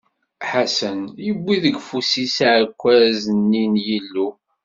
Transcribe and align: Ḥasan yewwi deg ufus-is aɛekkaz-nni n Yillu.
Ḥasan 0.49 0.99
yewwi 1.25 1.55
deg 1.63 1.75
ufus-is 1.79 2.37
aɛekkaz-nni 2.47 3.63
n 3.73 3.75
Yillu. 3.85 4.29